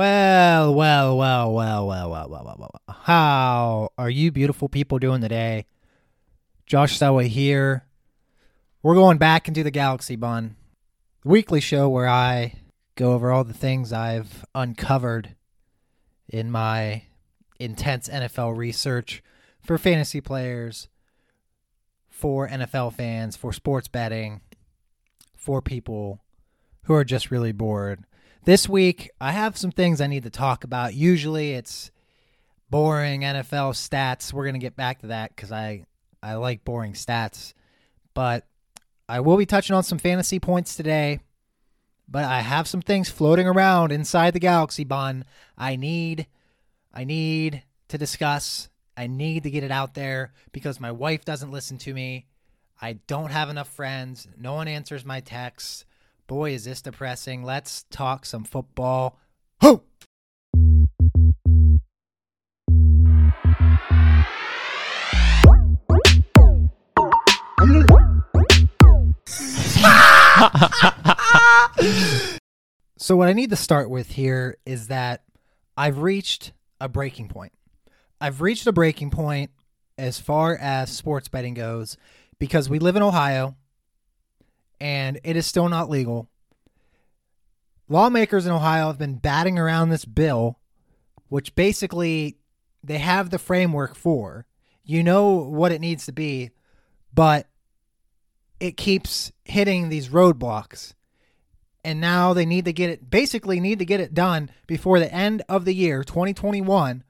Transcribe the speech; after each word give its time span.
Well, 0.00 0.74
well, 0.74 1.18
well, 1.18 1.52
well, 1.52 1.86
well, 1.86 2.10
well, 2.10 2.28
well, 2.30 2.42
well, 2.42 2.56
well. 2.58 2.96
How 3.02 3.90
are 3.98 4.08
you 4.08 4.32
beautiful 4.32 4.70
people 4.70 4.98
doing 4.98 5.20
today? 5.20 5.66
Josh 6.64 6.98
Selway 6.98 7.26
here. 7.26 7.84
We're 8.82 8.94
going 8.94 9.18
back 9.18 9.46
into 9.46 9.62
the 9.62 9.70
Galaxy 9.70 10.16
Bun, 10.16 10.56
the 11.22 11.28
weekly 11.28 11.60
show 11.60 11.86
where 11.90 12.08
I 12.08 12.54
go 12.94 13.12
over 13.12 13.30
all 13.30 13.44
the 13.44 13.52
things 13.52 13.92
I've 13.92 14.46
uncovered 14.54 15.36
in 16.30 16.50
my 16.50 17.02
intense 17.58 18.08
NFL 18.08 18.56
research 18.56 19.22
for 19.60 19.76
fantasy 19.76 20.22
players, 20.22 20.88
for 22.08 22.48
NFL 22.48 22.94
fans, 22.94 23.36
for 23.36 23.52
sports 23.52 23.86
betting, 23.86 24.40
for 25.36 25.60
people 25.60 26.22
who 26.84 26.94
are 26.94 27.04
just 27.04 27.30
really 27.30 27.52
bored. 27.52 28.06
This 28.44 28.66
week, 28.66 29.10
I 29.20 29.32
have 29.32 29.58
some 29.58 29.70
things 29.70 30.00
I 30.00 30.06
need 30.06 30.22
to 30.22 30.30
talk 30.30 30.64
about. 30.64 30.94
Usually, 30.94 31.52
it's 31.52 31.90
boring 32.70 33.20
NFL 33.20 33.74
stats. 33.74 34.32
We're 34.32 34.44
going 34.44 34.54
to 34.54 34.60
get 34.60 34.76
back 34.76 35.00
to 35.00 35.08
that 35.08 35.36
because 35.36 35.52
I, 35.52 35.84
I 36.22 36.34
like 36.34 36.64
boring 36.64 36.94
stats. 36.94 37.52
But 38.14 38.46
I 39.10 39.20
will 39.20 39.36
be 39.36 39.44
touching 39.44 39.76
on 39.76 39.82
some 39.82 39.98
fantasy 39.98 40.40
points 40.40 40.74
today. 40.74 41.20
But 42.08 42.24
I 42.24 42.40
have 42.40 42.66
some 42.66 42.80
things 42.80 43.10
floating 43.10 43.46
around 43.46 43.92
inside 43.92 44.32
the 44.32 44.40
Galaxy 44.40 44.84
Bun. 44.84 45.26
I 45.58 45.76
need, 45.76 46.26
I 46.94 47.04
need 47.04 47.62
to 47.88 47.98
discuss. 47.98 48.70
I 48.96 49.06
need 49.06 49.42
to 49.42 49.50
get 49.50 49.64
it 49.64 49.70
out 49.70 49.92
there 49.92 50.32
because 50.52 50.80
my 50.80 50.92
wife 50.92 51.26
doesn't 51.26 51.52
listen 51.52 51.76
to 51.78 51.92
me. 51.92 52.26
I 52.80 52.94
don't 53.06 53.32
have 53.32 53.50
enough 53.50 53.68
friends. 53.68 54.26
No 54.38 54.54
one 54.54 54.66
answers 54.66 55.04
my 55.04 55.20
texts. 55.20 55.84
Boy, 56.30 56.52
is 56.52 56.62
this 56.62 56.80
depressing. 56.80 57.42
Let's 57.42 57.86
talk 57.90 58.24
some 58.24 58.44
football. 58.44 59.18
Ho! 59.62 59.82
so, 72.96 73.16
what 73.16 73.26
I 73.26 73.32
need 73.32 73.50
to 73.50 73.56
start 73.56 73.90
with 73.90 74.12
here 74.12 74.56
is 74.64 74.86
that 74.86 75.24
I've 75.76 75.98
reached 75.98 76.52
a 76.80 76.88
breaking 76.88 77.26
point. 77.26 77.54
I've 78.20 78.40
reached 78.40 78.68
a 78.68 78.72
breaking 78.72 79.10
point 79.10 79.50
as 79.98 80.20
far 80.20 80.56
as 80.56 80.92
sports 80.92 81.26
betting 81.26 81.54
goes 81.54 81.96
because 82.38 82.68
we 82.68 82.78
live 82.78 82.94
in 82.94 83.02
Ohio 83.02 83.56
and 84.80 85.20
it 85.22 85.36
is 85.36 85.46
still 85.46 85.68
not 85.68 85.90
legal. 85.90 86.28
Lawmakers 87.88 88.46
in 88.46 88.52
Ohio 88.52 88.86
have 88.86 88.98
been 88.98 89.16
batting 89.16 89.58
around 89.58 89.90
this 89.90 90.04
bill, 90.04 90.58
which 91.28 91.54
basically 91.54 92.38
they 92.82 92.98
have 92.98 93.30
the 93.30 93.38
framework 93.38 93.94
for. 93.94 94.46
You 94.84 95.02
know 95.02 95.34
what 95.34 95.72
it 95.72 95.80
needs 95.80 96.06
to 96.06 96.12
be, 96.12 96.50
but 97.12 97.48
it 98.58 98.76
keeps 98.76 99.32
hitting 99.44 99.88
these 99.88 100.08
roadblocks. 100.08 100.94
And 101.82 102.00
now 102.00 102.34
they 102.34 102.44
need 102.44 102.66
to 102.66 102.72
get 102.72 102.90
it, 102.90 103.10
basically, 103.10 103.58
need 103.58 103.78
to 103.78 103.84
get 103.84 104.00
it 104.00 104.14
done 104.14 104.50
before 104.66 104.98
the 104.98 105.12
end 105.12 105.42
of 105.48 105.64
the 105.64 105.74
year, 105.74 106.04
2021, 106.04 107.02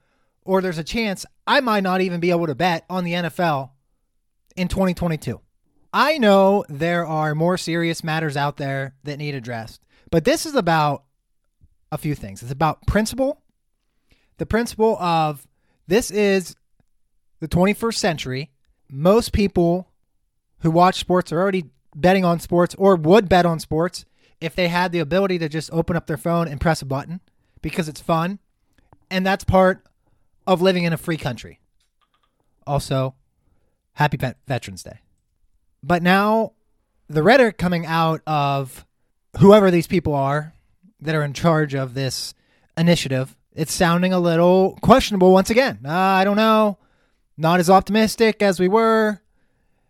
or 0.44 0.60
there's 0.60 0.78
a 0.78 0.84
chance 0.84 1.26
I 1.46 1.60
might 1.60 1.82
not 1.82 2.00
even 2.00 2.20
be 2.20 2.30
able 2.30 2.46
to 2.46 2.54
bet 2.54 2.84
on 2.88 3.04
the 3.04 3.12
NFL 3.12 3.70
in 4.56 4.68
2022. 4.68 5.40
I 5.92 6.18
know 6.18 6.64
there 6.68 7.06
are 7.06 7.34
more 7.34 7.58
serious 7.58 8.04
matters 8.04 8.36
out 8.36 8.56
there 8.56 8.94
that 9.04 9.18
need 9.18 9.34
addressed, 9.34 9.82
but 10.10 10.24
this 10.24 10.46
is 10.46 10.54
about 10.54 11.04
a 11.90 11.98
few 11.98 12.14
things. 12.14 12.42
It's 12.42 12.52
about 12.52 12.86
principle, 12.86 13.42
the 14.38 14.46
principle 14.46 14.96
of 14.98 15.46
this 15.86 16.10
is 16.10 16.56
the 17.40 17.48
21st 17.48 17.96
century. 17.96 18.50
Most 18.88 19.32
people 19.32 19.88
who 20.60 20.70
watch 20.70 20.98
sports 20.98 21.32
are 21.32 21.40
already 21.40 21.70
betting 21.94 22.24
on 22.24 22.38
sports 22.40 22.74
or 22.78 22.96
would 22.96 23.28
bet 23.28 23.44
on 23.44 23.58
sports 23.58 24.04
if 24.40 24.54
they 24.54 24.68
had 24.68 24.92
the 24.92 25.00
ability 25.00 25.38
to 25.38 25.48
just 25.48 25.70
open 25.72 25.96
up 25.96 26.06
their 26.06 26.16
phone 26.16 26.48
and 26.48 26.60
press 26.60 26.80
a 26.80 26.86
button 26.86 27.20
because 27.60 27.88
it's 27.88 28.00
fun. 28.00 28.38
And 29.10 29.26
that's 29.26 29.44
part 29.44 29.84
of 30.46 30.62
living 30.62 30.84
in 30.84 30.92
a 30.92 30.96
free 30.96 31.16
country. 31.16 31.60
Also, 32.66 33.14
happy 33.94 34.18
Veterans 34.46 34.82
Day. 34.82 35.00
But 35.82 36.02
now 36.02 36.52
the 37.08 37.22
rhetoric 37.22 37.58
coming 37.58 37.86
out 37.86 38.20
of 38.26 38.84
whoever 39.38 39.70
these 39.70 39.86
people 39.86 40.14
are 40.14 40.54
that 41.00 41.14
are 41.14 41.22
in 41.24 41.32
charge 41.32 41.74
of 41.74 41.94
this 41.94 42.34
initiative, 42.76 43.36
it's 43.54 43.72
sounding 43.72 44.12
a 44.12 44.20
little 44.20 44.78
questionable 44.82 45.32
once 45.32 45.50
again. 45.50 45.80
Uh, 45.84 45.90
I 45.90 46.24
don't 46.24 46.36
know. 46.36 46.78
Not 47.36 47.60
as 47.60 47.70
optimistic 47.70 48.42
as 48.42 48.60
we 48.60 48.68
were. 48.68 49.20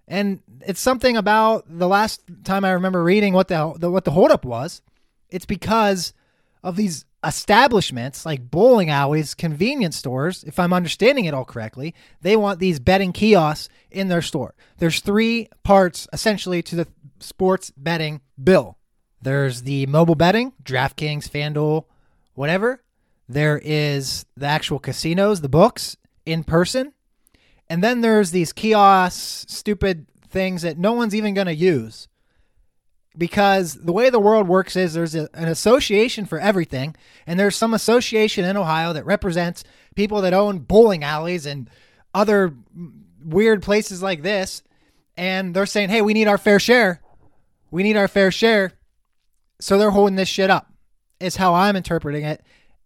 And 0.06 0.40
it's 0.66 0.80
something 0.80 1.16
about 1.16 1.64
the 1.68 1.88
last 1.88 2.22
time 2.44 2.64
I 2.64 2.72
remember 2.72 3.02
reading 3.02 3.34
what 3.34 3.48
the, 3.48 3.74
the 3.76 3.90
what 3.90 4.04
the 4.04 4.10
holdup 4.12 4.44
was. 4.44 4.82
It's 5.30 5.46
because 5.46 6.12
of 6.62 6.76
these 6.76 7.04
establishments 7.24 8.24
like 8.24 8.50
bowling 8.50 8.90
alleys, 8.90 9.34
convenience 9.34 9.96
stores, 9.96 10.44
if 10.44 10.58
I'm 10.58 10.72
understanding 10.72 11.26
it 11.26 11.34
all 11.34 11.44
correctly, 11.44 11.94
they 12.22 12.36
want 12.36 12.58
these 12.58 12.80
betting 12.80 13.12
kiosks 13.12 13.68
in 13.90 14.08
their 14.08 14.22
store. 14.22 14.54
There's 14.78 15.00
three 15.00 15.48
parts 15.62 16.08
essentially 16.12 16.62
to 16.62 16.76
the 16.76 16.88
sports 17.18 17.70
betting 17.76 18.20
bill. 18.42 18.78
There's 19.20 19.62
the 19.62 19.86
mobile 19.86 20.14
betting, 20.14 20.52
DraftKings, 20.62 21.28
FanDuel, 21.28 21.84
whatever. 22.34 22.82
There 23.28 23.60
is 23.62 24.24
the 24.36 24.46
actual 24.46 24.78
casinos, 24.78 25.40
the 25.40 25.48
books 25.48 25.96
in 26.24 26.42
person. 26.42 26.94
And 27.68 27.84
then 27.84 28.00
there's 28.00 28.30
these 28.30 28.52
kiosks, 28.52 29.46
stupid 29.48 30.06
things 30.28 30.62
that 30.62 30.78
no 30.78 30.92
one's 30.92 31.14
even 31.14 31.34
going 31.34 31.46
to 31.46 31.54
use 31.54 32.08
because 33.16 33.74
the 33.74 33.92
way 33.92 34.10
the 34.10 34.20
world 34.20 34.48
works 34.48 34.76
is 34.76 34.94
there's 34.94 35.14
a, 35.14 35.28
an 35.34 35.48
association 35.48 36.26
for 36.26 36.38
everything, 36.38 36.94
and 37.26 37.38
there's 37.38 37.56
some 37.56 37.74
association 37.74 38.44
in 38.44 38.56
Ohio 38.56 38.92
that 38.92 39.04
represents 39.04 39.64
people 39.94 40.20
that 40.20 40.32
own 40.32 40.58
bowling 40.58 41.02
alleys 41.02 41.46
and 41.46 41.68
other 42.14 42.54
weird 43.24 43.62
places 43.62 44.02
like 44.02 44.22
this, 44.22 44.62
and 45.16 45.54
they're 45.54 45.66
saying, 45.66 45.88
"Hey, 45.88 46.02
we 46.02 46.14
need 46.14 46.28
our 46.28 46.38
fair 46.38 46.60
share. 46.60 47.00
We 47.70 47.82
need 47.82 47.96
our 47.96 48.08
fair 48.08 48.30
share." 48.30 48.72
So 49.60 49.76
they're 49.76 49.90
holding 49.90 50.16
this 50.16 50.28
shit 50.28 50.50
up. 50.50 50.72
Is 51.18 51.36
how 51.36 51.54
I'm 51.54 51.76
interpreting 51.76 52.24
it, 52.24 52.42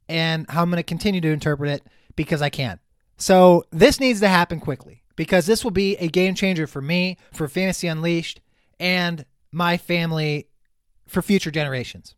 and 0.09 0.49
how 0.51 0.63
I'm 0.63 0.71
going 0.71 0.79
to 0.79 0.83
continue 0.83 1.21
to 1.21 1.33
interpret 1.33 1.71
it 1.71 1.83
because 2.17 2.43
I 2.43 2.49
can. 2.49 2.81
So 3.17 3.65
this 3.71 4.01
needs 4.01 4.21
to 4.21 4.29
happen 4.29 4.59
quickly 4.59 5.03
because 5.17 5.47
this 5.47 5.63
will 5.63 5.71
be 5.71 5.97
a 5.97 6.09
game 6.09 6.35
changer 6.35 6.67
for 6.67 6.83
me, 6.83 7.17
for 7.33 7.47
Fantasy 7.47 7.87
Unleashed, 7.87 8.41
and 8.81 9.25
my 9.55 9.77
family 9.77 10.49
for 11.07 11.23
future 11.23 11.51
generations. 11.51 12.15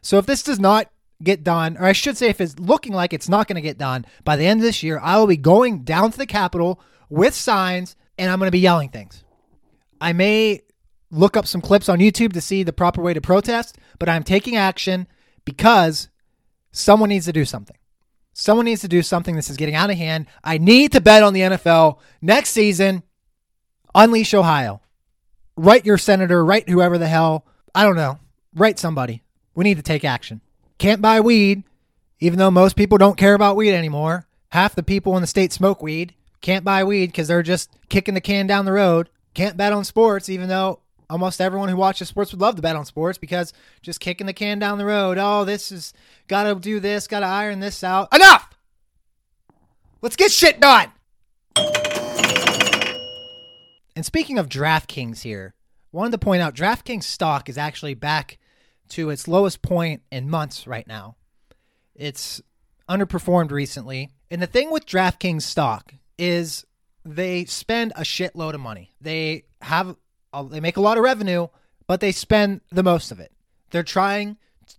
So 0.00 0.18
if 0.18 0.26
this 0.26 0.42
does 0.42 0.60
not 0.60 0.90
get 1.22 1.42
done, 1.42 1.76
or 1.76 1.84
I 1.84 1.92
should 1.92 2.16
say, 2.16 2.28
if 2.28 2.40
it's 2.40 2.58
looking 2.58 2.92
like 2.92 3.12
it's 3.12 3.28
not 3.28 3.48
going 3.48 3.56
to 3.56 3.62
get 3.62 3.78
done 3.78 4.06
by 4.24 4.36
the 4.36 4.46
end 4.46 4.60
of 4.60 4.64
this 4.64 4.82
year, 4.82 5.00
I 5.02 5.18
will 5.18 5.26
be 5.26 5.36
going 5.36 5.82
down 5.84 6.12
to 6.12 6.18
the 6.18 6.26
Capitol 6.26 6.80
with 7.08 7.34
signs 7.34 7.96
and 8.16 8.30
I'm 8.30 8.38
going 8.38 8.48
to 8.48 8.52
be 8.52 8.60
yelling 8.60 8.90
things. 8.90 9.24
I 10.00 10.12
may 10.12 10.62
look 11.10 11.36
up 11.36 11.46
some 11.46 11.60
clips 11.60 11.88
on 11.88 11.98
YouTube 11.98 12.32
to 12.34 12.40
see 12.40 12.62
the 12.62 12.72
proper 12.72 13.02
way 13.02 13.14
to 13.14 13.20
protest, 13.20 13.78
but 13.98 14.08
I'm 14.08 14.22
taking 14.22 14.56
action 14.56 15.06
because 15.44 16.08
someone 16.70 17.08
needs 17.08 17.26
to 17.26 17.32
do 17.32 17.44
something. 17.44 17.76
Someone 18.34 18.66
needs 18.66 18.82
to 18.82 18.88
do 18.88 19.02
something. 19.02 19.34
This 19.34 19.50
is 19.50 19.56
getting 19.56 19.74
out 19.74 19.90
of 19.90 19.96
hand. 19.96 20.26
I 20.44 20.58
need 20.58 20.92
to 20.92 21.00
bet 21.00 21.24
on 21.24 21.32
the 21.32 21.40
NFL 21.40 21.98
next 22.22 22.50
season. 22.50 23.02
Unleash 23.94 24.32
Ohio 24.32 24.80
write 25.58 25.84
your 25.84 25.98
senator, 25.98 26.44
write 26.44 26.68
whoever 26.68 26.96
the 26.96 27.08
hell. 27.08 27.44
I 27.74 27.82
don't 27.82 27.96
know. 27.96 28.18
Write 28.54 28.78
somebody. 28.78 29.22
We 29.54 29.64
need 29.64 29.76
to 29.76 29.82
take 29.82 30.04
action. 30.04 30.40
Can't 30.78 31.02
buy 31.02 31.20
weed, 31.20 31.64
even 32.20 32.38
though 32.38 32.50
most 32.50 32.76
people 32.76 32.98
don't 32.98 33.18
care 33.18 33.34
about 33.34 33.56
weed 33.56 33.74
anymore. 33.74 34.26
Half 34.50 34.76
the 34.76 34.82
people 34.82 35.16
in 35.16 35.20
the 35.20 35.26
state 35.26 35.52
smoke 35.52 35.82
weed. 35.82 36.14
Can't 36.40 36.64
buy 36.64 36.84
weed 36.84 37.06
because 37.06 37.28
they're 37.28 37.42
just 37.42 37.70
kicking 37.88 38.14
the 38.14 38.20
can 38.20 38.46
down 38.46 38.64
the 38.64 38.72
road. 38.72 39.10
Can't 39.34 39.56
bet 39.56 39.72
on 39.72 39.84
sports, 39.84 40.28
even 40.28 40.48
though 40.48 40.80
almost 41.10 41.40
everyone 41.40 41.68
who 41.68 41.76
watches 41.76 42.08
sports 42.08 42.32
would 42.32 42.40
love 42.40 42.56
to 42.56 42.62
bet 42.62 42.76
on 42.76 42.84
sports 42.84 43.18
because 43.18 43.52
just 43.82 44.00
kicking 44.00 44.26
the 44.26 44.32
can 44.32 44.58
down 44.58 44.78
the 44.78 44.84
road. 44.84 45.18
Oh, 45.18 45.44
this 45.44 45.72
is 45.72 45.92
got 46.28 46.44
to 46.44 46.54
do 46.54 46.80
this, 46.80 47.08
got 47.08 47.20
to 47.20 47.26
iron 47.26 47.60
this 47.60 47.82
out. 47.82 48.14
Enough! 48.14 48.48
Let's 50.00 50.16
get 50.16 50.30
shit 50.30 50.60
done! 50.60 50.92
And 53.98 54.06
speaking 54.06 54.38
of 54.38 54.48
DraftKings 54.48 55.22
here, 55.22 55.54
wanted 55.90 56.12
to 56.12 56.18
point 56.18 56.40
out 56.40 56.54
DraftKings 56.54 57.02
stock 57.02 57.48
is 57.48 57.58
actually 57.58 57.94
back 57.94 58.38
to 58.90 59.10
its 59.10 59.26
lowest 59.26 59.60
point 59.60 60.02
in 60.12 60.30
months 60.30 60.68
right 60.68 60.86
now. 60.86 61.16
It's 61.96 62.40
underperformed 62.88 63.50
recently. 63.50 64.10
And 64.30 64.40
the 64.40 64.46
thing 64.46 64.70
with 64.70 64.86
DraftKings 64.86 65.42
stock 65.42 65.94
is 66.16 66.64
they 67.04 67.44
spend 67.46 67.90
a 67.96 68.02
shitload 68.02 68.54
of 68.54 68.60
money. 68.60 68.94
They 69.00 69.46
have 69.62 69.96
they 70.48 70.60
make 70.60 70.76
a 70.76 70.80
lot 70.80 70.96
of 70.96 71.02
revenue, 71.02 71.48
but 71.88 71.98
they 71.98 72.12
spend 72.12 72.60
the 72.70 72.84
most 72.84 73.10
of 73.10 73.18
it. 73.18 73.32
They're 73.70 73.82
trying 73.82 74.36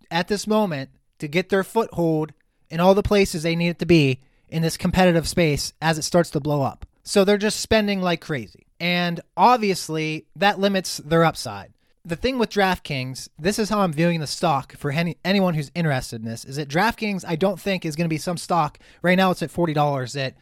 at 0.10 0.30
this 0.30 0.48
moment 0.48 0.92
to 1.18 1.28
get 1.28 1.50
their 1.50 1.66
foothold 1.66 2.32
in 2.70 2.80
all 2.80 2.94
the 2.94 3.04
places 3.04 3.44
they 3.44 3.58
need 3.58 3.68
it 3.68 3.80
to 3.80 3.86
be 3.86 4.22
in 4.48 4.62
this 4.62 4.78
competitive 4.78 5.28
space 5.28 5.74
as 5.82 5.98
it 5.98 6.04
starts 6.04 6.30
to 6.30 6.40
blow 6.40 6.62
up. 6.62 6.86
So 7.04 7.26
they're 7.26 7.38
just 7.38 7.60
spending 7.60 8.02
like 8.02 8.22
crazy. 8.22 8.68
And 8.80 9.22
obviously, 9.36 10.26
that 10.36 10.60
limits 10.60 10.98
their 10.98 11.26
upside. 11.26 11.74
The 12.06 12.16
thing 12.16 12.40
with 12.40 12.50
DraftKings, 12.50 13.28
this 13.38 13.60
is 13.60 13.70
how 13.70 13.82
I'm 13.82 13.92
viewing 13.92 14.22
the 14.22 14.28
stock 14.28 14.76
for 14.78 14.92
any, 14.92 15.18
anyone 15.26 15.54
who's 15.54 15.72
interested 15.76 16.22
in 16.22 16.28
this, 16.28 16.46
is 16.46 16.56
that 16.56 16.70
DraftKings, 16.70 17.26
I 17.28 17.36
don't 17.36 17.60
think, 17.60 17.86
is 17.86 17.96
going 17.96 18.06
to 18.06 18.10
be 18.10 18.18
some 18.18 18.38
stock. 18.38 18.80
Right 19.02 19.18
now, 19.18 19.32
it's 19.32 19.44
at 19.44 19.52
$40 19.52 20.14
that 20.14 20.36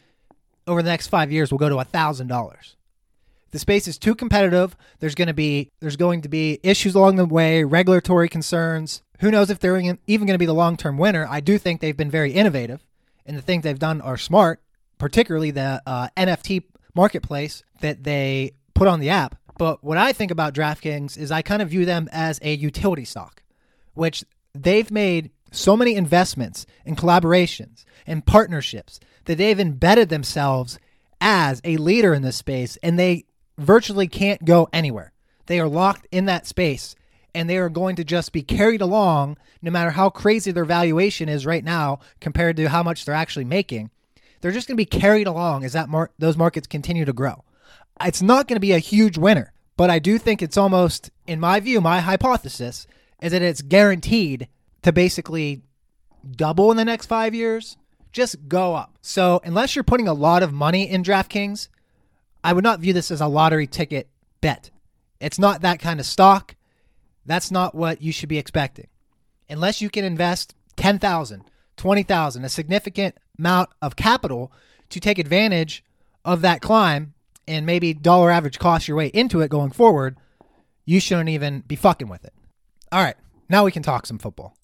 over 0.66 0.82
the 0.82 0.90
next 0.90 1.08
five 1.08 1.32
years 1.32 1.50
will 1.50 1.58
go 1.58 1.68
to 1.68 1.74
$1,000. 1.74 2.74
The 3.50 3.58
space 3.58 3.88
is 3.88 3.98
too 3.98 4.14
competitive. 4.14 4.76
There's 5.00 5.14
going 5.14 5.28
to 5.28 5.34
be 5.34 5.70
there's 5.80 5.96
going 5.96 6.22
to 6.22 6.28
be 6.28 6.60
issues 6.62 6.94
along 6.94 7.16
the 7.16 7.24
way, 7.24 7.64
regulatory 7.64 8.28
concerns. 8.28 9.02
Who 9.20 9.30
knows 9.30 9.50
if 9.50 9.58
they're 9.58 9.78
even 9.78 9.98
going 10.06 10.26
to 10.26 10.38
be 10.38 10.46
the 10.46 10.52
long-term 10.52 10.98
winner? 10.98 11.26
I 11.28 11.40
do 11.40 11.56
think 11.58 11.80
they've 11.80 11.96
been 11.96 12.10
very 12.10 12.32
innovative, 12.32 12.84
and 13.24 13.36
the 13.36 13.42
things 13.42 13.64
they've 13.64 13.78
done 13.78 14.00
are 14.02 14.18
smart, 14.18 14.60
particularly 14.98 15.50
the 15.50 15.82
uh, 15.86 16.08
NFT 16.16 16.64
marketplace 16.98 17.62
that 17.80 18.02
they 18.02 18.50
put 18.74 18.88
on 18.88 18.98
the 18.98 19.10
app. 19.10 19.38
But 19.56 19.82
what 19.84 19.96
I 19.96 20.12
think 20.12 20.32
about 20.32 20.52
DraftKings 20.52 21.16
is 21.16 21.30
I 21.30 21.42
kind 21.42 21.62
of 21.62 21.70
view 21.70 21.84
them 21.84 22.08
as 22.12 22.40
a 22.42 22.52
utility 22.54 23.04
stock, 23.04 23.42
which 23.94 24.24
they've 24.52 24.90
made 24.90 25.30
so 25.52 25.76
many 25.76 25.94
investments 25.94 26.66
and 26.84 26.98
collaborations 26.98 27.84
and 28.04 28.26
partnerships 28.26 28.98
that 29.26 29.38
they've 29.38 29.60
embedded 29.60 30.08
themselves 30.08 30.78
as 31.20 31.60
a 31.64 31.76
leader 31.76 32.14
in 32.14 32.22
this 32.22 32.36
space 32.36 32.76
and 32.82 32.98
they 32.98 33.24
virtually 33.56 34.08
can't 34.08 34.44
go 34.44 34.68
anywhere. 34.72 35.12
They 35.46 35.60
are 35.60 35.68
locked 35.68 36.06
in 36.10 36.24
that 36.26 36.46
space 36.46 36.96
and 37.32 37.48
they 37.48 37.58
are 37.58 37.68
going 37.68 37.96
to 37.96 38.04
just 38.04 38.32
be 38.32 38.42
carried 38.42 38.80
along 38.80 39.36
no 39.62 39.70
matter 39.70 39.90
how 39.90 40.10
crazy 40.10 40.50
their 40.50 40.64
valuation 40.64 41.28
is 41.28 41.46
right 41.46 41.64
now 41.64 42.00
compared 42.20 42.56
to 42.56 42.68
how 42.68 42.82
much 42.82 43.04
they're 43.04 43.14
actually 43.14 43.44
making. 43.44 43.90
They're 44.40 44.52
just 44.52 44.68
going 44.68 44.76
to 44.76 44.80
be 44.82 45.00
carried 45.00 45.26
along 45.26 45.64
as 45.64 45.72
that 45.72 45.88
mar- 45.88 46.10
those 46.18 46.36
markets 46.36 46.66
continue 46.66 47.04
to 47.04 47.12
grow. 47.12 47.44
It's 48.00 48.22
not 48.22 48.46
going 48.46 48.56
to 48.56 48.60
be 48.60 48.72
a 48.72 48.78
huge 48.78 49.18
winner, 49.18 49.52
but 49.76 49.90
I 49.90 49.98
do 49.98 50.18
think 50.18 50.42
it's 50.42 50.56
almost 50.56 51.10
in 51.26 51.40
my 51.40 51.60
view, 51.60 51.80
my 51.80 52.00
hypothesis 52.00 52.86
is 53.20 53.32
that 53.32 53.42
it's 53.42 53.62
guaranteed 53.62 54.48
to 54.82 54.92
basically 54.92 55.62
double 56.30 56.70
in 56.70 56.76
the 56.76 56.84
next 56.84 57.06
5 57.06 57.34
years, 57.34 57.76
just 58.12 58.48
go 58.48 58.74
up. 58.74 58.96
So, 59.02 59.40
unless 59.44 59.74
you're 59.74 59.82
putting 59.82 60.08
a 60.08 60.14
lot 60.14 60.42
of 60.42 60.52
money 60.52 60.88
in 60.88 61.02
DraftKings, 61.02 61.68
I 62.42 62.52
would 62.52 62.64
not 62.64 62.80
view 62.80 62.92
this 62.92 63.10
as 63.10 63.20
a 63.20 63.26
lottery 63.26 63.66
ticket 63.66 64.08
bet. 64.40 64.70
It's 65.20 65.38
not 65.38 65.62
that 65.62 65.80
kind 65.80 66.00
of 66.00 66.06
stock. 66.06 66.54
That's 67.26 67.50
not 67.50 67.74
what 67.74 68.00
you 68.00 68.12
should 68.12 68.28
be 68.28 68.38
expecting. 68.38 68.86
Unless 69.50 69.82
you 69.82 69.90
can 69.90 70.04
invest 70.04 70.54
10,000, 70.76 71.44
20,000, 71.76 72.44
a 72.44 72.48
significant 72.48 73.16
amount 73.38 73.70
of 73.80 73.96
capital 73.96 74.52
to 74.90 75.00
take 75.00 75.18
advantage 75.18 75.84
of 76.24 76.40
that 76.42 76.60
climb 76.60 77.14
and 77.46 77.64
maybe 77.64 77.94
dollar 77.94 78.30
average 78.30 78.58
cost 78.58 78.88
your 78.88 78.96
way 78.96 79.08
into 79.08 79.40
it 79.40 79.50
going 79.50 79.70
forward, 79.70 80.16
you 80.84 81.00
shouldn't 81.00 81.28
even 81.28 81.60
be 81.60 81.76
fucking 81.76 82.08
with 82.08 82.24
it. 82.24 82.32
All 82.92 83.02
right, 83.02 83.16
now 83.48 83.64
we 83.64 83.72
can 83.72 83.82
talk 83.82 84.06
some 84.06 84.18
football. 84.18 84.56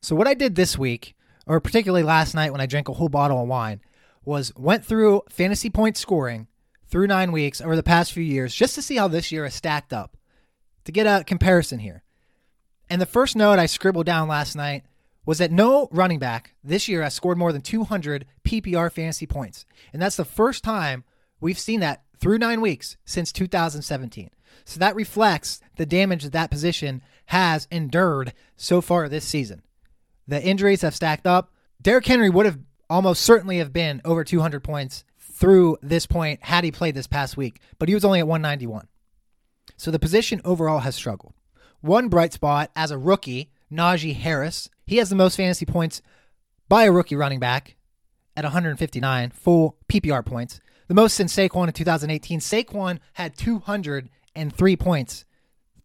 So 0.00 0.14
what 0.14 0.28
I 0.28 0.34
did 0.34 0.54
this 0.54 0.76
week, 0.76 1.14
or 1.46 1.60
particularly 1.60 2.02
last 2.02 2.34
night 2.34 2.52
when 2.52 2.60
I 2.60 2.66
drank 2.66 2.88
a 2.88 2.92
whole 2.92 3.08
bottle 3.08 3.40
of 3.40 3.48
wine, 3.48 3.80
was 4.24 4.52
went 4.56 4.84
through 4.84 5.22
fantasy 5.28 5.70
point 5.70 5.96
scoring 5.96 6.46
through 6.86 7.06
nine 7.06 7.32
weeks 7.32 7.60
over 7.60 7.76
the 7.76 7.82
past 7.82 8.12
few 8.12 8.22
years 8.22 8.54
just 8.54 8.74
to 8.74 8.82
see 8.82 8.96
how 8.96 9.08
this 9.08 9.32
year 9.32 9.44
is 9.44 9.54
stacked 9.54 9.92
up 9.92 10.16
to 10.84 10.92
get 10.92 11.06
a 11.06 11.24
comparison 11.24 11.78
here. 11.78 12.02
And 12.88 13.00
the 13.00 13.06
first 13.06 13.34
note 13.34 13.58
I 13.58 13.66
scribbled 13.66 14.06
down 14.06 14.28
last 14.28 14.54
night 14.54 14.84
was 15.26 15.38
that 15.38 15.52
no 15.52 15.88
running 15.90 16.18
back 16.18 16.54
this 16.62 16.88
year 16.88 17.02
has 17.02 17.14
scored 17.14 17.38
more 17.38 17.52
than 17.52 17.62
200 17.62 18.26
PPR 18.44 18.92
fantasy 18.92 19.26
points. 19.26 19.64
And 19.92 20.00
that's 20.00 20.16
the 20.16 20.24
first 20.24 20.62
time 20.62 21.04
we've 21.40 21.58
seen 21.58 21.80
that 21.80 22.02
through 22.18 22.38
nine 22.38 22.60
weeks 22.60 22.96
since 23.04 23.32
2017. 23.32 24.30
So 24.64 24.78
that 24.78 24.94
reflects 24.94 25.60
the 25.76 25.86
damage 25.86 26.22
that 26.22 26.32
that 26.32 26.50
position 26.50 27.02
has 27.26 27.66
endured 27.70 28.32
so 28.56 28.80
far 28.80 29.08
this 29.08 29.24
season. 29.24 29.62
The 30.26 30.42
injuries 30.42 30.82
have 30.82 30.94
stacked 30.94 31.26
up. 31.26 31.52
Derrick 31.82 32.06
Henry 32.06 32.30
would 32.30 32.46
have 32.46 32.58
almost 32.88 33.22
certainly 33.22 33.58
have 33.58 33.72
been 33.72 34.00
over 34.04 34.24
200 34.24 34.62
points 34.62 35.04
through 35.18 35.78
this 35.82 36.06
point 36.06 36.42
had 36.42 36.64
he 36.64 36.70
played 36.70 36.94
this 36.94 37.06
past 37.06 37.36
week, 37.36 37.60
but 37.78 37.88
he 37.88 37.94
was 37.94 38.04
only 38.04 38.20
at 38.20 38.28
191. 38.28 38.88
So 39.76 39.90
the 39.90 39.98
position 39.98 40.40
overall 40.44 40.80
has 40.80 40.94
struggled. 40.94 41.34
One 41.80 42.08
bright 42.08 42.32
spot 42.32 42.70
as 42.76 42.90
a 42.90 42.98
rookie, 42.98 43.50
Najee 43.70 44.14
Harris, 44.14 44.70
he 44.86 44.96
has 44.96 45.10
the 45.10 45.16
most 45.16 45.36
fantasy 45.36 45.66
points 45.66 46.02
by 46.68 46.84
a 46.84 46.92
rookie 46.92 47.16
running 47.16 47.40
back 47.40 47.76
at 48.36 48.44
159 48.44 49.30
full 49.30 49.76
PPR 49.88 50.24
points. 50.24 50.60
The 50.88 50.94
most 50.94 51.14
since 51.14 51.34
Saquon 51.34 51.68
in 51.68 51.72
2018. 51.72 52.40
Saquon 52.40 52.98
had 53.14 53.36
203 53.36 54.76
points 54.76 55.24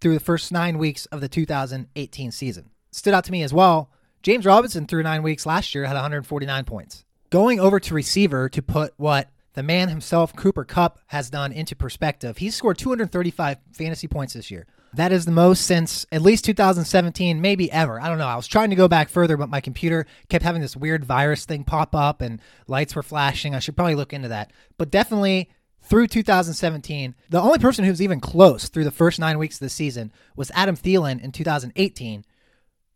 through 0.02 0.14
the 0.14 0.20
first 0.20 0.52
nine 0.52 0.78
weeks 0.78 1.06
of 1.08 1.22
the 1.22 1.30
2018 1.30 2.32
season. 2.32 2.70
Stood 2.92 3.14
out 3.14 3.24
to 3.26 3.32
me 3.32 3.44
as 3.44 3.54
well 3.54 3.90
James 4.22 4.46
Robinson 4.46 4.86
through 4.86 5.04
nine 5.04 5.24
weeks 5.24 5.46
last 5.46 5.74
year 5.74 5.86
had 5.86 5.94
149 5.94 6.66
points. 6.66 7.06
Going 7.30 7.60
over 7.60 7.80
to 7.80 7.94
receiver 7.94 8.50
to 8.50 8.62
put 8.62 8.94
what 8.98 9.30
the 9.54 9.64
man 9.64 9.88
himself, 9.88 10.36
Cooper 10.36 10.66
Kupp, 10.66 11.00
has 11.08 11.30
done 11.30 11.52
into 11.52 11.76
perspective, 11.76 12.38
he's 12.38 12.56
scored 12.56 12.78
235 12.78 13.58
fantasy 13.72 14.08
points 14.08 14.34
this 14.34 14.52
year. 14.52 14.68
That 14.94 15.12
is 15.12 15.26
the 15.26 15.32
most 15.32 15.66
since 15.66 16.06
at 16.12 16.22
least 16.22 16.46
2017, 16.46 17.42
maybe 17.42 17.72
ever. 17.72 18.02
I 18.02 18.10
don't 18.10 18.18
know. 18.18 18.28
I 18.28 18.36
was 18.36 18.48
trying 18.48 18.72
to 18.72 18.76
go 18.76 18.88
back 18.88 19.10
further, 19.10 19.38
but 19.38 19.50
my 19.50 19.62
computer 19.62 20.08
kept 20.30 20.44
having 20.44 20.62
this 20.62 20.76
weird 20.76 21.06
virus 21.06 21.46
thing 21.46 21.64
pop 21.64 21.96
up 21.96 22.22
and 22.22 22.42
lights 22.68 22.96
were 22.96 23.04
flashing. 23.04 23.54
I 23.54 23.60
should 23.60 23.76
probably 23.76 23.96
look 23.96 24.14
into 24.14 24.30
that. 24.30 24.52
But 24.78 24.90
definitely 24.90 25.50
through 25.84 26.08
2017, 26.08 27.16
the 27.30 27.42
only 27.42 27.60
person 27.60 27.86
who 27.86 27.92
was 27.92 28.02
even 28.02 28.20
close 28.20 28.70
through 28.70 28.84
the 28.84 28.92
first 28.92 29.20
nine 29.20 29.38
weeks 29.38 29.56
of 29.56 29.62
the 29.62 29.70
season 29.70 30.12
was 30.36 30.52
Adam 30.56 30.76
Thielen 30.76 31.22
in 31.22 31.32
2018, 31.32 32.26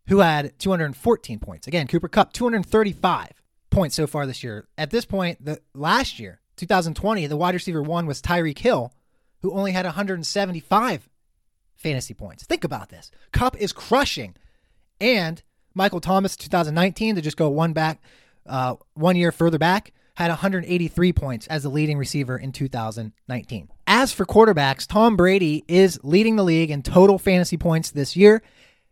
who 0.08 0.20
had 0.20 0.58
214 0.60 1.40
points. 1.40 1.68
Again, 1.68 1.88
Cooper 1.88 2.08
Kupp, 2.08 2.34
235 2.34 3.30
points 3.70 3.96
so 3.96 4.08
far 4.08 4.26
this 4.26 4.44
year. 4.44 4.68
At 4.78 4.90
this 4.90 5.06
point, 5.06 5.44
the 5.44 5.60
last 5.74 6.20
year, 6.20 6.40
2020, 6.58 7.28
the 7.28 7.38
wide 7.38 7.54
receiver 7.54 7.82
one 7.82 8.06
was 8.06 8.22
Tyreek 8.22 8.60
Hill, 8.60 8.94
who 9.42 9.52
only 9.52 9.72
had 9.72 9.86
175 9.86 11.10
fantasy 11.84 12.14
points. 12.14 12.44
Think 12.46 12.64
about 12.64 12.90
this. 12.90 13.12
Kupp 13.32 13.56
is 13.58 13.74
crushing. 13.74 14.36
And 15.00 15.44
Michael 15.76 16.00
Thomas 16.00 16.36
2019 16.36 17.16
to 17.16 17.22
just 17.22 17.38
go 17.38 17.50
one 17.50 17.74
back 17.74 18.02
uh, 18.48 18.76
one 18.94 19.16
year 19.16 19.32
further 19.32 19.60
back 19.60 19.94
had 20.16 20.30
183 20.30 21.14
points 21.14 21.48
as 21.48 21.64
the 21.64 21.70
leading 21.70 21.98
receiver 21.98 22.38
in 22.38 22.52
2019. 22.52 23.70
As 23.88 24.14
for 24.14 24.26
quarterbacks, 24.26 24.88
Tom 24.88 25.16
Brady 25.16 25.64
is 25.68 26.00
leading 26.04 26.36
the 26.36 26.44
league 26.44 26.70
in 26.70 26.84
total 26.84 27.18
fantasy 27.18 27.58
points 27.58 27.92
this 27.92 28.16
year 28.16 28.44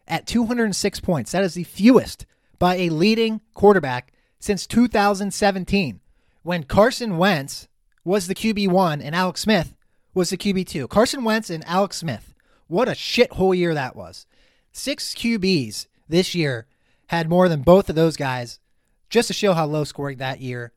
at 0.08 0.26
206 0.26 1.00
points. 1.00 1.32
That 1.32 1.44
is 1.44 1.54
the 1.54 1.64
fewest 1.64 2.26
by 2.58 2.76
a 2.76 2.90
leading 2.90 3.42
quarterback 3.54 4.14
since 4.40 4.66
2017 4.66 6.00
when 6.44 6.64
Carson 6.64 7.18
Wentz 7.18 7.68
was 8.04 8.28
the 8.28 8.36
QB1 8.36 9.02
and 9.04 9.14
Alex 9.14 9.42
Smith 9.42 9.76
was 10.14 10.32
the 10.32 10.38
QB2. 10.38 10.90
Carson 10.90 11.24
Wentz 11.24 11.50
and 11.52 11.64
Alex 11.68 11.98
Smith. 11.98 12.31
What 12.72 12.88
a 12.88 12.94
shithole 12.94 13.58
year 13.58 13.74
that 13.74 13.98
was. 13.98 14.26
Six 14.72 15.14
QBs 15.14 15.88
this 16.08 16.34
year 16.34 16.68
had 17.08 17.28
more 17.28 17.50
than 17.50 17.64
both 17.64 17.90
of 17.90 17.98
those 17.98 18.16
guys 18.16 18.62
just 19.10 19.28
to 19.28 19.34
show 19.34 19.52
how 19.52 19.66
low 19.66 19.84
scoring 19.84 20.20
that 20.20 20.40
year 20.40 20.72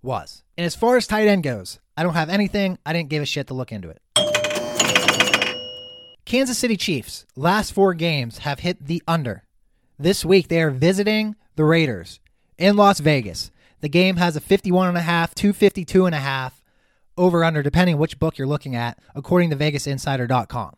was. 0.00 0.44
And 0.56 0.64
as 0.64 0.76
far 0.76 0.96
as 0.96 1.08
tight 1.08 1.26
end 1.26 1.42
goes, 1.42 1.80
I 1.96 2.04
don't 2.04 2.14
have 2.14 2.28
anything. 2.28 2.78
I 2.86 2.92
didn't 2.92 3.08
give 3.08 3.20
a 3.20 3.26
shit 3.26 3.48
to 3.48 3.54
look 3.54 3.72
into 3.72 3.90
it. 3.90 4.00
Kansas 6.24 6.56
City 6.56 6.76
Chiefs, 6.76 7.26
last 7.34 7.72
four 7.72 7.94
games 7.94 8.38
have 8.38 8.60
hit 8.60 8.86
the 8.86 9.02
under. 9.08 9.42
This 9.98 10.24
week 10.24 10.46
they 10.46 10.62
are 10.62 10.70
visiting 10.70 11.34
the 11.56 11.64
Raiders 11.64 12.20
in 12.58 12.76
Las 12.76 13.00
Vegas. 13.00 13.50
The 13.80 13.88
game 13.88 14.18
has 14.18 14.36
a 14.36 14.40
51 14.40 14.86
and 14.86 14.98
a 14.98 15.00
half, 15.00 15.34
252 15.34 16.06
and 16.06 16.14
a 16.14 16.18
half 16.18 16.62
over 17.18 17.42
under 17.42 17.60
depending 17.60 17.98
which 17.98 18.20
book 18.20 18.38
you're 18.38 18.46
looking 18.46 18.76
at 18.76 19.00
according 19.16 19.50
to 19.50 19.56
vegasinsider.com. 19.56 20.76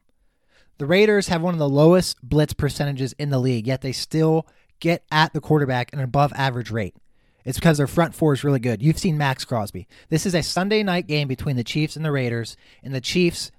The 0.79 0.87
Raiders 0.87 1.29
have 1.29 1.43
one 1.43 1.55
of 1.55 1.59
the 1.59 1.69
lowest 1.69 2.17
blitz 2.23 2.53
percentages 2.53 3.13
in 3.15 3.31
the 3.31 3.39
league, 3.39 3.67
yet 3.67 3.83
they 3.83 3.93
still 3.93 4.47
get 4.81 5.05
at 5.13 5.33
the 5.33 5.41
quarterback 5.41 5.91
at 5.93 5.99
an 5.99 6.05
above 6.05 6.33
average 6.35 6.71
rate. 6.71 6.97
It's 7.45 7.59
because 7.59 7.79
their 7.79 7.87
front 7.87 8.15
four 8.15 8.33
is 8.33 8.45
really 8.45 8.61
good. 8.61 8.83
You've 8.83 8.99
seen 8.99 9.19
Maxx 9.19 9.45
Crosby. 9.45 9.87
This 10.09 10.27
is 10.27 10.35
a 10.35 10.43
Sunday 10.43 10.83
night 10.83 11.07
game 11.07 11.29
between 11.29 11.57
the 11.57 11.65
Chiefs 11.65 11.97
and 11.97 12.05
the 12.05 12.13
Raiders, 12.13 12.57
and 12.83 12.95
the 12.95 13.01
Chiefs 13.01 13.51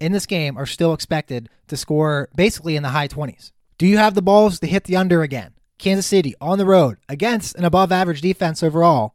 in 0.00 0.12
this 0.12 0.26
game 0.26 0.56
are 0.56 0.66
still 0.66 0.94
expected 0.94 1.48
to 1.68 1.76
score 1.76 2.28
basically 2.34 2.76
in 2.76 2.82
the 2.82 2.90
high 2.90 3.08
20s. 3.08 3.52
Do 3.76 3.86
you 3.86 3.98
have 3.98 4.14
the 4.14 4.22
balls 4.22 4.60
to 4.60 4.66
hit 4.66 4.84
the 4.84 4.96
under 4.96 5.22
again? 5.22 5.52
Kansas 5.78 6.06
City 6.06 6.34
on 6.40 6.58
the 6.58 6.66
road 6.66 6.98
against 7.08 7.54
an 7.56 7.64
above 7.64 7.92
average 7.92 8.20
defense 8.20 8.62
overall? 8.62 9.14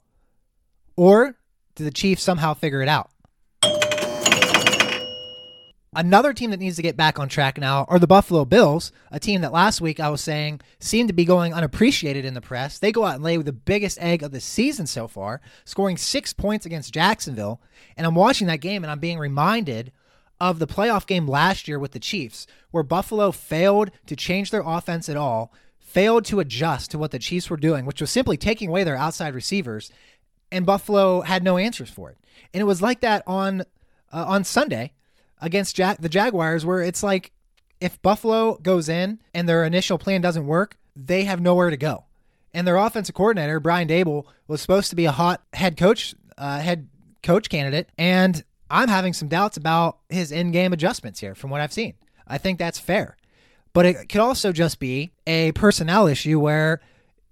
Or 0.95 1.35
do 1.75 1.83
the 1.83 1.91
Chiefs 1.91 2.23
somehow 2.23 2.53
figure 2.53 2.81
it 2.81 2.88
out? 2.88 3.09
Another 5.95 6.33
team 6.33 6.51
that 6.51 6.59
needs 6.59 6.75
to 6.77 6.81
get 6.81 6.97
back 6.97 7.19
on 7.19 7.29
track 7.29 7.57
now 7.57 7.85
are 7.88 8.00
the 8.00 8.07
Buffalo 8.07 8.45
Bills, 8.45 8.91
a 9.12 9.19
team 9.19 9.41
that 9.41 9.51
last 9.51 9.79
week 9.79 10.00
I 10.00 10.09
was 10.09 10.21
saying 10.21 10.62
seemed 10.79 11.09
to 11.09 11.13
be 11.13 11.25
going 11.25 11.53
unappreciated 11.53 12.25
in 12.25 12.33
the 12.33 12.41
press. 12.41 12.79
They 12.79 12.91
go 12.91 13.05
out 13.05 13.15
and 13.15 13.23
lay 13.23 13.38
the 13.38 13.51
biggest 13.51 14.00
egg 14.01 14.23
of 14.23 14.31
the 14.31 14.39
season 14.39 14.88
so 14.88 15.07
far, 15.07 15.39
scoring 15.65 15.97
six 15.97 16.33
points 16.33 16.65
against 16.65 16.93
Jacksonville. 16.93 17.62
And 17.95 18.07
I'm 18.07 18.15
watching 18.15 18.47
that 18.47 18.62
game 18.62 18.83
and 18.83 18.89
I'm 18.89 19.00
being 19.00 19.19
reminded 19.19 19.91
of 20.39 20.59
the 20.59 20.67
playoff 20.67 21.05
game 21.05 21.27
last 21.27 21.67
year 21.67 21.77
with 21.77 21.91
the 21.91 22.00
Chiefs, 22.00 22.47
where 22.71 22.83
Buffalo 22.83 23.31
failed 23.31 23.91
to 24.07 24.15
change 24.15 24.50
their 24.50 24.63
offense 24.65 25.07
at 25.09 25.17
all, 25.17 25.53
failed 25.79 26.25
to 26.25 26.39
adjust 26.39 26.91
to 26.91 26.97
what 26.97 27.12
the 27.12 27.19
Chiefs 27.19 27.50
were 27.50 27.57
doing, 27.57 27.85
which 27.85 28.01
was 28.01 28.09
simply 28.09 28.35
taking 28.35 28.69
away 28.69 28.83
their 28.83 28.97
outside 28.97 29.35
receivers, 29.35 29.91
and 30.51 30.65
Buffalo 30.65 31.21
had 31.21 31.43
no 31.43 31.57
answers 31.57 31.89
for 31.89 32.09
it. 32.09 32.17
And 32.53 32.62
it 32.62 32.65
was 32.65 32.81
like 32.81 33.01
that 33.01 33.23
on 33.27 33.62
uh, 34.12 34.25
on 34.27 34.43
Sunday 34.43 34.93
against 35.43 35.75
the 35.75 36.09
Jaguars, 36.09 36.65
where 36.65 36.81
it's 36.81 37.03
like 37.03 37.31
if 37.79 38.01
Buffalo 38.01 38.55
goes 38.55 38.89
in 38.89 39.19
and 39.33 39.47
their 39.47 39.63
initial 39.65 39.97
plan 39.97 40.21
doesn't 40.21 40.47
work, 40.47 40.77
they 40.95 41.25
have 41.25 41.41
nowhere 41.41 41.69
to 41.69 41.77
go. 41.77 42.05
And 42.53 42.65
their 42.65 42.77
offensive 42.77 43.13
coordinator, 43.13 43.59
Brian 43.59 43.88
Daboll, 43.88 44.25
was 44.47 44.62
supposed 44.62 44.89
to 44.91 44.95
be 44.95 45.05
a 45.05 45.12
hot 45.12 45.43
head 45.53 45.75
coach, 45.75 46.15
uh, 46.38 46.59
head 46.59 46.88
coach 47.21 47.50
candidate, 47.50 47.89
and 47.97 48.43
I'm 48.69 48.88
having 48.88 49.13
some 49.13 49.27
doubts 49.27 49.57
about 49.57 50.00
his 50.09 50.31
in-game 50.31 50.73
adjustments 50.73 51.19
here 51.19 51.35
from 51.35 51.50
what 51.50 51.62
I've 51.62 51.73
seen. 51.73 51.95
I 52.27 52.38
think 52.38 52.57
that's 52.57 52.79
fair, 52.79 53.17
but 53.73 53.85
it 53.85 54.09
could 54.09 54.21
also 54.21 54.51
just 54.51 54.79
be 54.79 55.12
a 55.27 55.51
personnel 55.51 56.07
issue 56.07 56.39
where 56.39 56.79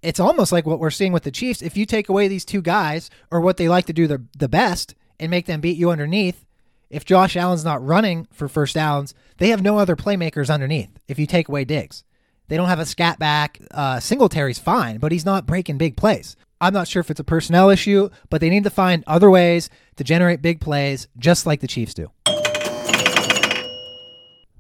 it's 0.02 0.20
almost 0.20 0.52
like 0.52 0.66
what 0.66 0.80
we're 0.80 0.90
seeing 0.90 1.14
with 1.14 1.24
the 1.24 1.32
Chiefs. 1.32 1.62
If 1.62 1.78
you 1.78 1.86
take 1.86 2.10
away 2.10 2.28
these 2.28 2.46
two 2.46 2.62
guys 2.62 3.10
or 3.30 3.40
what 3.40 3.58
they 3.58 3.70
like 3.70 3.86
to 3.86 3.94
do 3.94 4.08
the 4.08 4.24
the 4.38 4.50
best 4.50 4.96
and 5.20 5.30
make 5.30 5.46
them 5.46 5.62
beat 5.62 5.78
you 5.78 5.92
underneath, 5.92 6.46
if 6.92 7.06
Josh 7.06 7.36
Allen's 7.36 7.66
not 7.66 7.84
running 7.84 8.28
for 8.32 8.48
first 8.48 8.76
downs, 8.76 9.14
they 9.38 9.50
have 9.50 9.64
no 9.64 9.80
other 9.80 9.96
playmakers 9.96 10.54
underneath. 10.54 10.92
If 11.08 11.18
you 11.18 11.26
take 11.26 11.48
away 11.48 11.64
Diggs, 11.64 12.04
they 12.50 12.58
don't 12.58 12.68
have 12.68 12.80
a 12.80 12.86
scat 12.86 13.18
back. 13.18 13.60
Uh, 13.72 14.00
Singletary's 14.00 14.60
fine, 14.60 14.98
but 14.98 15.12
he's 15.12 15.26
not 15.26 15.46
breaking 15.46 15.78
big 15.78 15.96
plays. 15.96 16.36
I'm 16.60 16.74
not 16.74 16.88
sure 16.88 17.00
if 17.00 17.10
it's 17.10 17.20
a 17.20 17.24
personnel 17.24 17.70
issue, 17.70 18.10
but 18.30 18.42
they 18.42 18.50
need 18.50 18.66
to 18.66 18.70
find 18.70 19.04
other 19.08 19.32
ways 19.32 19.70
to 19.96 20.04
generate 20.04 20.42
big 20.42 20.60
plays, 20.60 21.08
just 21.18 21.46
like 21.46 21.62
the 21.62 21.68
Chiefs 21.68 21.94
do. 21.94 22.12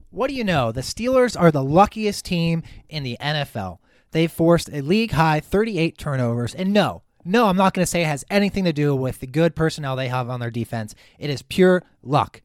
What 0.09 0.27
do 0.27 0.33
you 0.33 0.43
know? 0.43 0.71
The 0.71 0.81
Steelers 0.81 1.39
are 1.39 1.51
the 1.51 1.63
luckiest 1.63 2.25
team 2.25 2.63
in 2.89 3.03
the 3.03 3.17
NFL. 3.21 3.77
They've 4.11 4.31
forced 4.31 4.69
a 4.71 4.81
league 4.81 5.11
high 5.11 5.39
38 5.39 5.97
turnovers. 5.97 6.55
And 6.55 6.73
no, 6.73 7.03
no, 7.23 7.47
I'm 7.47 7.57
not 7.57 7.73
going 7.73 7.83
to 7.83 7.89
say 7.89 8.01
it 8.01 8.07
has 8.07 8.25
anything 8.29 8.63
to 8.65 8.73
do 8.73 8.95
with 8.95 9.19
the 9.19 9.27
good 9.27 9.55
personnel 9.55 9.95
they 9.95 10.07
have 10.07 10.29
on 10.29 10.39
their 10.39 10.51
defense. 10.51 10.95
It 11.19 11.29
is 11.29 11.41
pure 11.41 11.83
luck. 12.03 12.41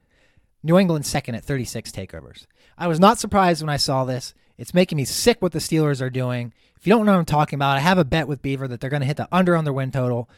New 0.62 0.78
England 0.78 1.06
second 1.06 1.34
at 1.36 1.44
36 1.44 1.90
takeovers. 1.92 2.46
I 2.76 2.88
was 2.88 3.00
not 3.00 3.18
surprised 3.18 3.62
when 3.62 3.70
I 3.70 3.76
saw 3.76 4.04
this. 4.04 4.34
It's 4.58 4.74
making 4.74 4.96
me 4.96 5.04
sick 5.04 5.40
what 5.40 5.52
the 5.52 5.58
Steelers 5.58 6.00
are 6.00 6.10
doing. 6.10 6.52
If 6.76 6.86
you 6.86 6.92
don't 6.92 7.06
know 7.06 7.12
what 7.12 7.18
I'm 7.18 7.24
talking 7.24 7.56
about, 7.56 7.76
I 7.76 7.80
have 7.80 7.98
a 7.98 8.04
bet 8.04 8.28
with 8.28 8.42
Beaver 8.42 8.68
that 8.68 8.80
they're 8.80 8.90
going 8.90 9.00
to 9.00 9.06
hit 9.06 9.16
the 9.16 9.28
under 9.30 9.56
on 9.56 9.64
their 9.64 9.72
win 9.72 9.90
total. 9.90 10.28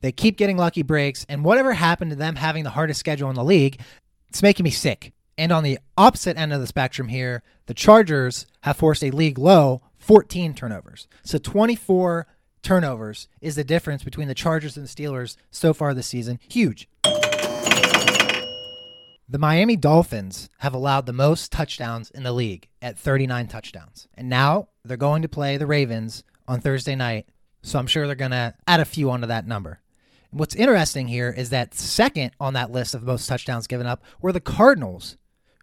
They 0.00 0.12
keep 0.12 0.38
getting 0.38 0.56
lucky 0.56 0.82
breaks, 0.82 1.26
and 1.28 1.44
whatever 1.44 1.74
happened 1.74 2.10
to 2.10 2.16
them 2.16 2.36
having 2.36 2.64
the 2.64 2.70
hardest 2.70 3.00
schedule 3.00 3.28
in 3.28 3.36
the 3.36 3.44
league, 3.44 3.80
it's 4.28 4.42
making 4.42 4.64
me 4.64 4.70
sick. 4.70 5.12
And 5.36 5.52
on 5.52 5.62
the 5.62 5.78
opposite 5.96 6.36
end 6.36 6.52
of 6.52 6.60
the 6.60 6.66
spectrum 6.66 7.08
here, 7.08 7.42
the 7.66 7.74
Chargers 7.74 8.46
have 8.62 8.76
forced 8.76 9.04
a 9.04 9.10
league 9.10 9.38
low 9.38 9.82
14 9.98 10.54
turnovers. 10.54 11.06
So 11.22 11.38
24 11.38 12.26
turnovers 12.62 13.28
is 13.40 13.56
the 13.56 13.64
difference 13.64 14.02
between 14.02 14.28
the 14.28 14.34
Chargers 14.34 14.76
and 14.76 14.86
the 14.86 14.90
Steelers 14.90 15.36
so 15.50 15.72
far 15.72 15.94
this 15.94 16.06
season. 16.06 16.38
Huge. 16.48 16.88
The 19.28 19.38
Miami 19.38 19.76
Dolphins 19.76 20.50
have 20.58 20.74
allowed 20.74 21.06
the 21.06 21.12
most 21.12 21.52
touchdowns 21.52 22.10
in 22.10 22.24
the 22.24 22.32
league 22.32 22.68
at 22.82 22.98
39 22.98 23.46
touchdowns. 23.46 24.08
And 24.14 24.28
now 24.28 24.70
they're 24.84 24.96
going 24.96 25.22
to 25.22 25.28
play 25.28 25.56
the 25.56 25.68
Ravens 25.68 26.24
on 26.48 26.60
Thursday 26.60 26.96
night. 26.96 27.28
So 27.62 27.78
I'm 27.78 27.86
sure 27.86 28.06
they're 28.06 28.16
going 28.16 28.32
to 28.32 28.54
add 28.66 28.80
a 28.80 28.84
few 28.84 29.08
onto 29.08 29.28
that 29.28 29.46
number. 29.46 29.80
And 30.32 30.40
what's 30.40 30.56
interesting 30.56 31.06
here 31.06 31.30
is 31.30 31.50
that 31.50 31.74
second 31.74 32.32
on 32.40 32.54
that 32.54 32.72
list 32.72 32.92
of 32.92 33.04
most 33.04 33.28
touchdowns 33.28 33.68
given 33.68 33.86
up 33.86 34.02
were 34.20 34.32
the 34.32 34.40
Cardinals, 34.40 35.16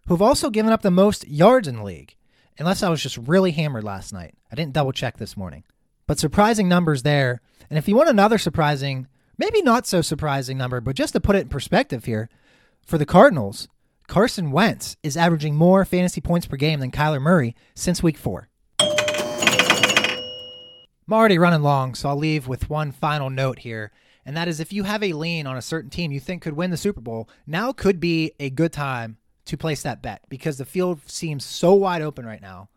who've 0.06 0.22
also 0.22 0.48
given 0.48 0.72
up 0.72 0.80
the 0.80 0.90
most 0.90 1.28
yards 1.28 1.68
in 1.68 1.76
the 1.76 1.84
league. 1.84 2.14
Unless 2.58 2.82
I 2.82 2.88
was 2.88 3.02
just 3.02 3.18
really 3.18 3.52
hammered 3.52 3.84
last 3.84 4.14
night. 4.14 4.34
I 4.50 4.54
didn't 4.54 4.72
double 4.72 4.92
check 4.92 5.18
this 5.18 5.36
morning. 5.36 5.64
But 6.08 6.18
surprising 6.18 6.68
numbers 6.68 7.04
there. 7.04 7.40
And 7.70 7.78
if 7.78 7.86
you 7.86 7.94
want 7.94 8.08
another 8.08 8.38
surprising, 8.38 9.06
maybe 9.36 9.62
not 9.62 9.86
so 9.86 10.00
surprising 10.00 10.58
number, 10.58 10.80
but 10.80 10.96
just 10.96 11.12
to 11.12 11.20
put 11.20 11.36
it 11.36 11.42
in 11.42 11.48
perspective 11.48 12.06
here, 12.06 12.28
for 12.80 12.96
the 12.96 13.06
Cardinals, 13.06 13.68
Carson 14.08 14.50
Wentz 14.50 14.96
is 15.02 15.18
averaging 15.18 15.54
more 15.54 15.84
fantasy 15.84 16.22
points 16.22 16.46
per 16.46 16.56
game 16.56 16.80
than 16.80 16.90
Kyler 16.90 17.20
Murray 17.20 17.54
since 17.74 18.02
week 18.02 18.16
four. 18.16 18.48
I'm 18.80 18.88
already 21.12 21.38
running 21.38 21.62
long, 21.62 21.94
so 21.94 22.08
I'll 22.08 22.16
leave 22.16 22.48
with 22.48 22.70
one 22.70 22.90
final 22.90 23.28
note 23.28 23.58
here. 23.58 23.92
And 24.24 24.34
that 24.34 24.48
is 24.48 24.60
if 24.60 24.72
you 24.72 24.84
have 24.84 25.02
a 25.02 25.12
lean 25.12 25.46
on 25.46 25.58
a 25.58 25.62
certain 25.62 25.90
team 25.90 26.10
you 26.10 26.20
think 26.20 26.40
could 26.40 26.54
win 26.54 26.70
the 26.70 26.78
Super 26.78 27.02
Bowl, 27.02 27.28
now 27.46 27.70
could 27.70 28.00
be 28.00 28.32
a 28.40 28.48
good 28.48 28.72
time 28.72 29.18
to 29.44 29.58
place 29.58 29.82
that 29.82 30.00
bet 30.00 30.22
because 30.30 30.56
the 30.56 30.64
field 30.64 31.00
seems 31.04 31.44
so 31.44 31.74
wide 31.74 32.00
open 32.00 32.24
right 32.24 32.40
now. 32.40 32.70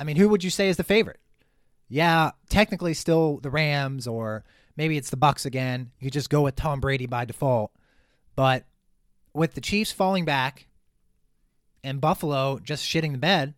I 0.00 0.04
mean, 0.04 0.16
who 0.16 0.28
would 0.28 0.42
you 0.42 0.50
say 0.50 0.68
is 0.68 0.76
the 0.76 0.82
favorite? 0.82 1.20
Yeah, 1.90 2.30
technically 2.48 2.94
still 2.94 3.38
the 3.38 3.50
Rams 3.50 4.06
or 4.06 4.44
maybe 4.76 4.96
it's 4.96 5.10
the 5.10 5.16
Bucs 5.16 5.44
again. 5.44 5.90
You 5.98 6.08
just 6.08 6.30
go 6.30 6.42
with 6.42 6.54
Tom 6.54 6.80
Brady 6.80 7.06
by 7.06 7.24
default. 7.24 7.72
But 8.36 8.64
with 9.34 9.54
the 9.54 9.60
Chiefs 9.60 9.90
falling 9.90 10.24
back 10.24 10.68
and 11.82 12.00
Buffalo 12.00 12.60
just 12.60 12.88
shitting 12.88 13.12
the 13.12 13.18
bed, 13.18 13.54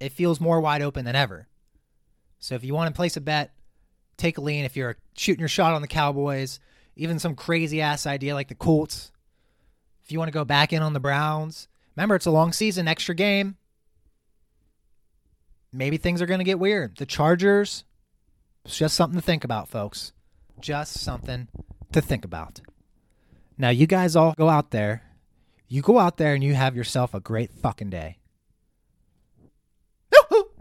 it 0.00 0.12
feels 0.12 0.40
more 0.40 0.60
wide 0.60 0.80
open 0.80 1.04
than 1.04 1.14
ever. 1.14 1.46
So 2.38 2.54
if 2.54 2.64
you 2.64 2.74
want 2.74 2.92
to 2.92 2.96
place 2.96 3.18
a 3.18 3.20
bet, 3.20 3.52
take 4.16 4.38
a 4.38 4.40
lean. 4.40 4.64
If 4.64 4.74
you're 4.74 4.96
shooting 5.14 5.40
your 5.40 5.48
shot 5.48 5.74
on 5.74 5.82
the 5.82 5.88
Cowboys, 5.88 6.58
even 6.96 7.18
some 7.18 7.34
crazy 7.34 7.82
ass 7.82 8.06
idea 8.06 8.34
like 8.34 8.48
the 8.48 8.54
Colts, 8.54 9.12
if 10.02 10.10
you 10.10 10.18
want 10.18 10.28
to 10.28 10.38
go 10.38 10.44
back 10.44 10.72
in 10.72 10.82
on 10.82 10.94
the 10.94 11.00
Browns, 11.00 11.68
remember 11.96 12.14
it's 12.14 12.26
a 12.26 12.30
long 12.30 12.54
season, 12.54 12.88
extra 12.88 13.14
game 13.14 13.56
maybe 15.72 15.96
things 15.96 16.22
are 16.22 16.26
going 16.26 16.40
to 16.40 16.44
get 16.44 16.58
weird. 16.58 16.96
The 16.96 17.06
Chargers, 17.06 17.84
it's 18.64 18.76
just 18.76 18.94
something 18.94 19.18
to 19.18 19.24
think 19.24 19.44
about, 19.44 19.68
folks. 19.68 20.12
Just 20.60 21.00
something 21.00 21.48
to 21.92 22.00
think 22.00 22.24
about. 22.24 22.60
Now, 23.58 23.70
you 23.70 23.86
guys 23.86 24.16
all 24.16 24.34
go 24.36 24.48
out 24.48 24.70
there. 24.70 25.02
You 25.68 25.82
go 25.82 25.98
out 25.98 26.16
there 26.16 26.34
and 26.34 26.44
you 26.44 26.54
have 26.54 26.76
yourself 26.76 27.14
a 27.14 27.20
great 27.20 27.50
fucking 27.52 27.90
day. 27.90 28.18